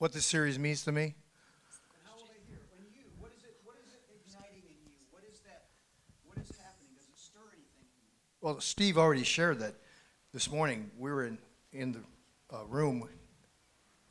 [0.05, 1.15] What this series means to me.
[8.43, 9.77] Well, Steve already shared that
[10.35, 10.91] this morning.
[10.99, 11.39] We were in,
[11.73, 12.01] in the
[12.55, 13.09] uh, room,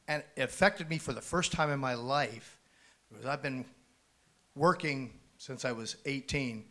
[0.08, 2.60] and it affected me for the first time in my life
[3.12, 3.64] because I've been
[4.56, 6.66] working since I was 18.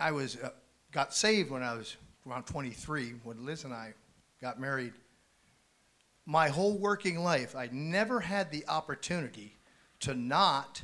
[0.00, 0.50] I was uh,
[0.90, 1.96] got saved when I was
[2.28, 3.94] around 23, when Liz and I
[4.42, 4.94] got married.
[6.28, 9.56] My whole working life, I never had the opportunity
[10.00, 10.82] to not,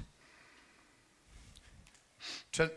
[2.52, 2.70] to,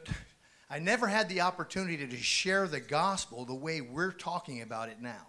[0.70, 5.02] I never had the opportunity to share the gospel the way we're talking about it
[5.02, 5.28] now.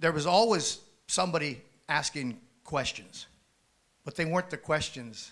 [0.00, 3.26] There was always somebody asking questions,
[4.04, 5.30] but they weren't the questions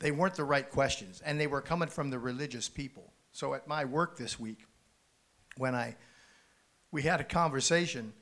[0.00, 3.12] they weren't the right questions, and they were coming from the religious people.
[3.32, 4.66] So at my work this week,
[5.56, 5.96] when I
[6.90, 8.12] we had a conversation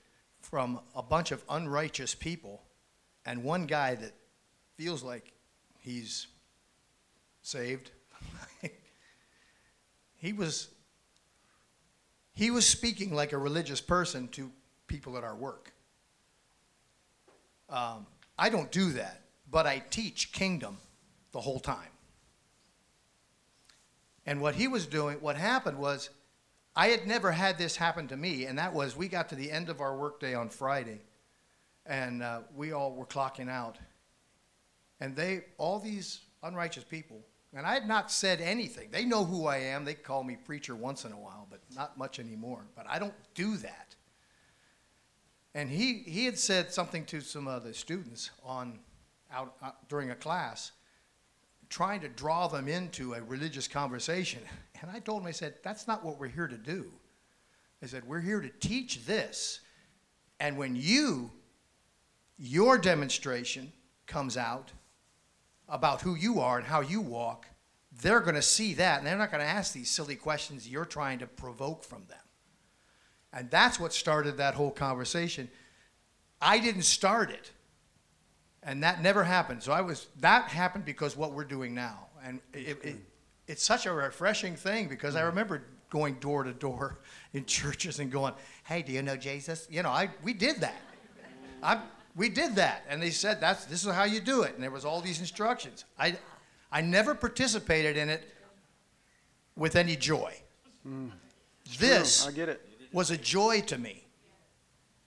[0.41, 2.63] from a bunch of unrighteous people,
[3.25, 4.13] and one guy that
[4.77, 5.33] feels like
[5.81, 6.27] he's
[7.43, 7.91] saved.
[10.17, 10.69] he was
[12.35, 14.51] he was speaking like a religious person to
[14.87, 15.73] people at our work.
[17.71, 18.07] Um,
[18.39, 20.77] I don't do that, but I teach kingdom
[21.33, 21.91] the whole time.
[24.27, 26.11] And what he was doing, what happened was,
[26.77, 29.51] I had never had this happen to me, and that was we got to the
[29.51, 31.01] end of our workday on Friday,
[31.87, 33.79] and uh, we all were clocking out.
[35.01, 37.23] And they, all these unrighteous people,
[37.55, 38.91] and I had not said anything.
[38.91, 39.87] They know who I am.
[39.87, 42.67] They call me preacher once in a while, but not much anymore.
[42.77, 43.95] But I don't do that.
[45.55, 48.81] And he, he had said something to some of the students on
[49.33, 50.73] out, out uh, during a class,
[51.69, 54.41] trying to draw them into a religious conversation.
[54.83, 56.93] And I told him, I said, that's not what we're here to do.
[57.83, 59.61] I said, we're here to teach this.
[60.39, 61.31] And when you,
[62.37, 63.73] your demonstration
[64.07, 64.71] comes out
[65.67, 67.47] about who you are and how you walk,
[68.03, 70.85] they're going to see that and they're not going to ask these silly questions you're
[70.85, 72.19] trying to provoke from them.
[73.33, 75.49] And that's what started that whole conversation.
[76.41, 77.51] I didn't start it
[78.67, 79.63] and that never happened.
[79.63, 82.97] So I was that happened because what we're doing now, and it, it,
[83.47, 86.99] it's such a refreshing thing because I remember going door to door
[87.33, 90.83] in churches and going, "Hey, do you know Jesus?" You know, I we did that.
[91.63, 91.81] I
[92.17, 94.73] we did that, and they said that's this is how you do it, and there
[94.73, 95.85] was all these instructions.
[95.99, 96.19] I
[96.73, 98.25] I never participated in it
[99.55, 100.35] with any joy.
[100.87, 101.13] Mm,
[101.79, 102.33] this true.
[102.33, 102.69] I get it.
[102.93, 104.07] was a joy to me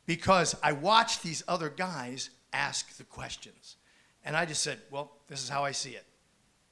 [0.05, 3.77] because I watched these other guys ask the questions.
[4.23, 6.05] And I just said, well, this is how I see it.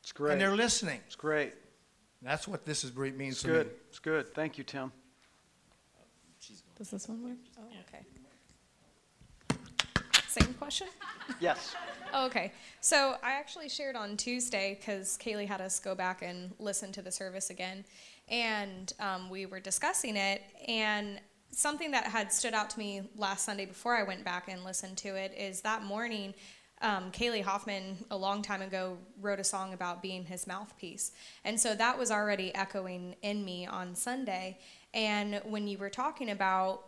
[0.01, 0.33] It's great.
[0.33, 0.99] And they're listening.
[1.05, 1.53] It's great.
[2.21, 3.67] That's what this is, means it's to good.
[3.67, 3.73] me.
[3.89, 4.33] It's good.
[4.33, 4.91] Thank you, Tim.
[6.77, 7.37] Does this one work?
[7.59, 8.03] Oh, okay.
[10.27, 10.87] Same question?
[11.41, 11.75] Yes.
[12.13, 12.53] Oh, okay.
[12.79, 17.01] So I actually shared on Tuesday because Kaylee had us go back and listen to
[17.01, 17.83] the service again.
[18.29, 20.41] And um, we were discussing it.
[20.67, 21.19] And
[21.51, 24.97] something that had stood out to me last Sunday before I went back and listened
[24.99, 26.33] to it is that morning,
[26.81, 31.11] um, Kaylee Hoffman, a long time ago, wrote a song about being his mouthpiece.
[31.43, 34.59] And so that was already echoing in me on Sunday.
[34.93, 36.83] And when you were talking about,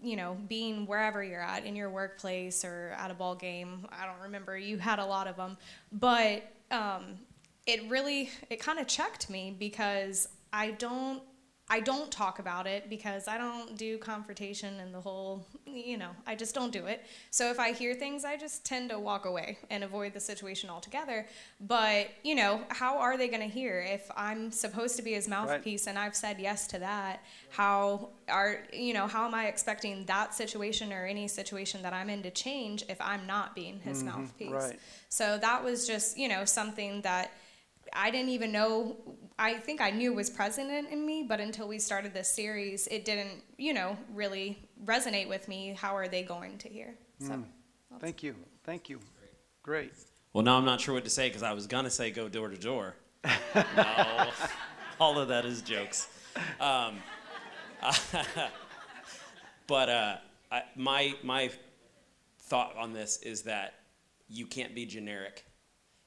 [0.00, 4.06] you know, being wherever you're at, in your workplace or at a ball game, I
[4.06, 5.58] don't remember, you had a lot of them.
[5.92, 7.18] But um,
[7.66, 11.22] it really, it kind of checked me because I don't
[11.70, 16.10] I don't talk about it because I don't do confrontation and the whole, you know,
[16.26, 17.04] I just don't do it.
[17.30, 20.70] So if I hear things, I just tend to walk away and avoid the situation
[20.70, 21.26] altogether.
[21.60, 25.28] But, you know, how are they going to hear if I'm supposed to be his
[25.28, 25.90] mouthpiece right.
[25.90, 27.22] and I've said yes to that?
[27.50, 32.08] How are, you know, how am I expecting that situation or any situation that I'm
[32.08, 34.20] in to change if I'm not being his mm-hmm.
[34.20, 34.52] mouthpiece?
[34.52, 34.80] Right.
[35.10, 37.30] So that was just, you know, something that
[37.92, 38.96] I didn't even know.
[39.38, 43.04] I think I knew was present in me, but until we started this series, it
[43.04, 45.76] didn't, you know, really resonate with me.
[45.78, 46.94] How are they going to hear?
[47.20, 47.44] So, mm.
[48.00, 48.34] thank you,
[48.64, 48.98] thank you,
[49.62, 49.92] great.
[50.32, 52.48] Well, now I'm not sure what to say because I was gonna say go door
[52.48, 52.94] to door.
[53.76, 54.30] No,
[55.00, 56.08] all of that is jokes.
[56.60, 56.96] Um,
[59.66, 60.16] but uh,
[60.50, 61.50] I, my my
[62.40, 63.74] thought on this is that
[64.28, 65.44] you can't be generic,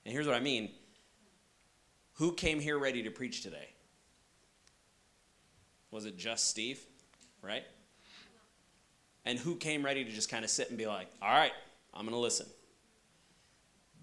[0.05, 0.71] and here's what I mean
[2.13, 3.69] who came here ready to preach today?
[5.91, 6.79] Was it just Steve?
[7.41, 7.63] Right?
[9.25, 11.53] And who came ready to just kind of sit and be like, all right,
[11.93, 12.47] I'm going to listen?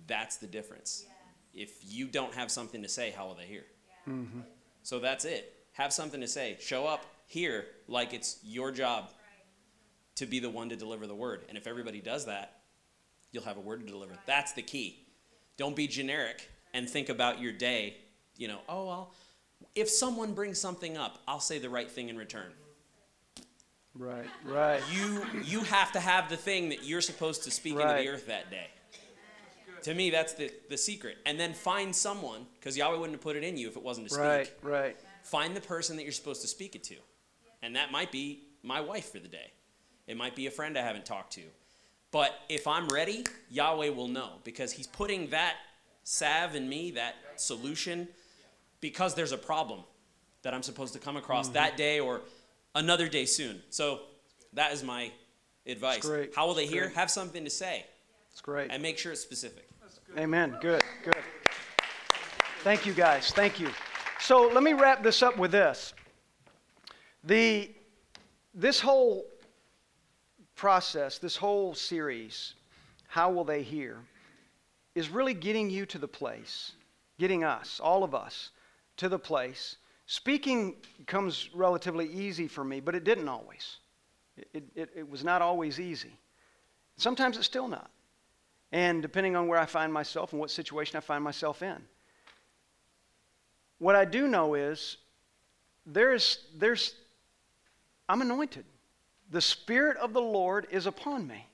[0.07, 1.05] That's the difference.
[1.07, 1.63] Yeah.
[1.63, 3.65] If you don't have something to say, how will they hear?
[4.07, 4.13] Yeah.
[4.13, 4.41] Mm-hmm.
[4.83, 5.55] So that's it.
[5.73, 6.57] Have something to say.
[6.61, 9.11] Show up here like it's your job
[10.17, 11.45] to be the one to deliver the word.
[11.49, 12.61] And if everybody does that,
[13.31, 14.15] you'll have a word to deliver.
[14.27, 15.07] That's the key.
[15.57, 17.97] Don't be generic and think about your day
[18.39, 19.15] you know, oh, well,
[19.75, 22.53] if someone brings something up, I'll say the right thing in return.
[23.95, 24.81] Right, right.
[24.93, 27.91] You you have to have the thing that you're supposed to speak right.
[27.91, 28.69] into the earth that day.
[29.83, 31.19] To me, that's the, the secret.
[31.27, 34.09] And then find someone, because Yahweh wouldn't have put it in you if it wasn't
[34.09, 34.25] to speak.
[34.25, 34.97] Right, right.
[35.23, 36.97] Find the person that you're supposed to speak it to.
[37.63, 39.53] And that might be my wife for the day.
[40.07, 41.43] It might be a friend I haven't talked to.
[42.11, 45.55] But if I'm ready, Yahweh will know because He's putting that
[46.09, 48.09] salve in me, that solution,
[48.81, 49.81] because there's a problem
[50.41, 51.55] that I'm supposed to come across mm-hmm.
[51.55, 52.23] that day or
[52.75, 53.61] another day soon.
[53.69, 54.01] So
[54.55, 55.13] that is my
[55.67, 56.09] advice.
[56.35, 56.89] How will they hear?
[56.91, 57.85] Have something to say.
[58.33, 58.71] It's great.
[58.71, 59.69] And make sure it's specific.
[60.17, 60.57] Amen.
[60.63, 61.15] Good, good.
[62.61, 63.31] Thank you, guys.
[63.31, 63.69] Thank you.
[64.19, 65.93] So let me wrap this up with this.
[67.25, 67.71] The,
[68.55, 69.27] this whole
[70.57, 72.55] process, this whole series,
[73.09, 73.99] How Will They Hear,
[74.99, 76.73] is really getting you to the place,
[77.19, 78.51] getting us, all of us,
[78.97, 79.77] to the place.
[80.07, 80.77] Speaking
[81.07, 83.77] comes relatively easy for me, but it didn't always.
[84.53, 86.19] It, it, it was not always easy.
[86.97, 87.91] Sometimes it's still not.
[88.73, 91.77] And depending on where I find myself and what situation I find myself in.
[93.79, 94.97] What I do know is
[95.87, 96.95] there's, there's,
[98.09, 98.65] I'm anointed.
[99.31, 101.47] The Spirit of the Lord is upon me.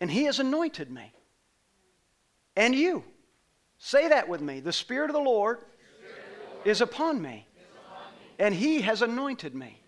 [0.00, 1.12] And He has anointed me.
[2.56, 3.04] And you.
[3.78, 4.60] Say that with me.
[4.60, 5.58] The Spirit of the Lord,
[6.64, 7.46] is, upon me.
[8.38, 9.80] And He has anointed me.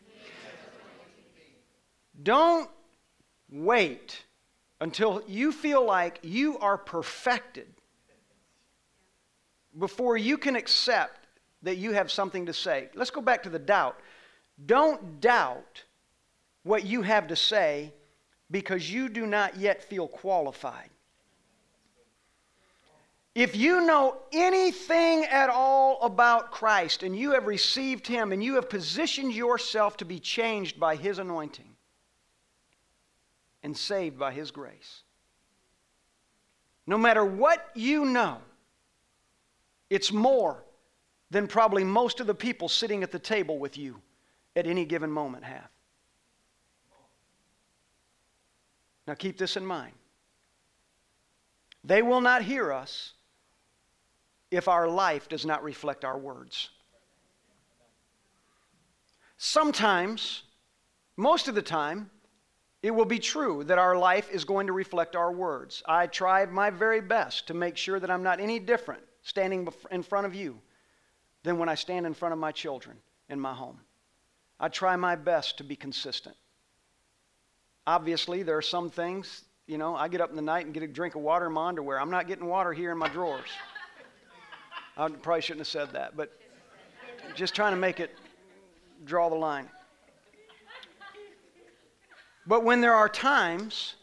[2.23, 2.71] Don't
[3.51, 4.25] wait
[4.81, 7.67] until you feel like you are perfected
[9.79, 11.27] before you can accept
[11.63, 12.89] that you have something to say.
[12.95, 13.99] Let's go back to the doubt.
[14.67, 15.83] Don't doubt
[16.63, 17.93] what you have to say
[18.51, 20.91] because you do not yet feel qualified.
[23.35, 28.55] If you know anything at all about Christ and you have received Him and you
[28.55, 31.75] have positioned yourself to be changed by His anointing
[33.65, 35.03] and saved by His grace,
[36.87, 38.39] no matter what you know,
[39.91, 40.63] it's more
[41.31, 44.01] than probably most of the people sitting at the table with you
[44.55, 45.69] at any given moment have.
[49.09, 49.95] Now keep this in mind.
[51.83, 53.15] They will not hear us
[54.57, 56.71] if our life does not reflect our words.
[59.37, 60.43] Sometimes,
[61.17, 62.11] most of the time,
[62.83, 65.83] it will be true that our life is going to reflect our words.
[65.87, 70.03] I try my very best to make sure that I'm not any different standing in
[70.03, 70.61] front of you
[71.43, 72.97] than when I stand in front of my children
[73.29, 73.81] in my home.
[74.61, 76.37] I try my best to be consistent.
[77.87, 80.83] Obviously, there are some things, you know, I get up in the night and get
[80.83, 82.01] a drink of water in my underwear.
[82.01, 83.49] I'm not getting water here in my drawers.
[84.97, 86.33] I probably shouldn't have said that, but
[87.35, 88.17] just trying to make it
[89.05, 89.69] draw the line.
[92.47, 93.97] But when there are times,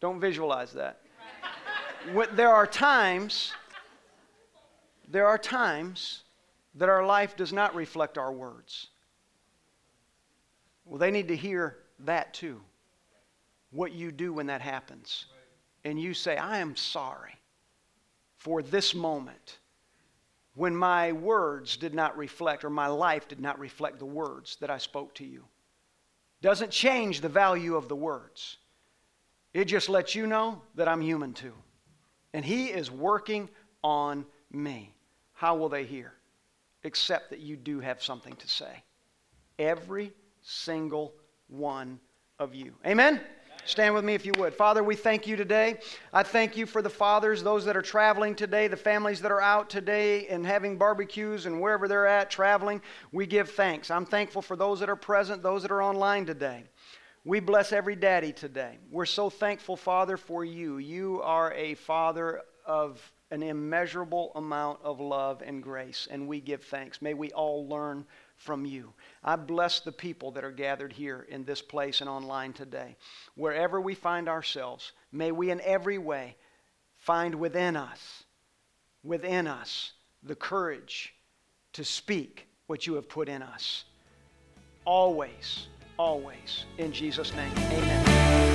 [0.00, 1.00] don't visualize that.
[2.12, 3.52] When there are times,
[5.08, 6.24] there are times
[6.74, 8.88] that our life does not reflect our words.
[10.84, 12.60] Well, they need to hear that too.
[13.70, 15.26] What you do when that happens.
[15.84, 17.39] And you say, I am sorry
[18.40, 19.58] for this moment
[20.54, 24.70] when my words did not reflect, or my life did not reflect the words that
[24.70, 25.44] I spoke to you.
[26.42, 28.56] Doesn't change the value of the words.
[29.52, 31.52] It just lets you know that I'm human too.
[32.32, 33.48] And He is working
[33.84, 34.94] on me.
[35.34, 36.12] How will they hear?
[36.82, 38.84] Except that you do have something to say.
[39.58, 41.14] Every single
[41.48, 42.00] one
[42.38, 42.72] of you.
[42.86, 43.20] Amen?
[43.70, 44.52] Stand with me if you would.
[44.52, 45.78] Father, we thank you today.
[46.12, 49.40] I thank you for the fathers, those that are traveling today, the families that are
[49.40, 52.82] out today and having barbecues and wherever they're at traveling.
[53.12, 53.88] We give thanks.
[53.88, 56.64] I'm thankful for those that are present, those that are online today.
[57.24, 58.78] We bless every daddy today.
[58.90, 60.78] We're so thankful, Father, for you.
[60.78, 63.00] You are a father of
[63.30, 67.00] an immeasurable amount of love and grace, and we give thanks.
[67.00, 68.04] May we all learn
[68.40, 68.92] from you.
[69.22, 72.96] I bless the people that are gathered here in this place and online today.
[73.34, 76.36] Wherever we find ourselves, may we in every way
[76.96, 78.24] find within us,
[79.04, 81.14] within us, the courage
[81.74, 83.84] to speak what you have put in us.
[84.86, 85.66] Always,
[85.98, 86.64] always.
[86.78, 88.49] In Jesus' name, amen.